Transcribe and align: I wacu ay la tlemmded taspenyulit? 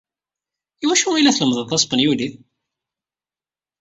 I 0.83 0.85
wacu 0.87 1.07
ay 1.11 1.23
la 1.23 1.35
tlemmded 1.37 1.67
taspenyulit? 1.69 2.33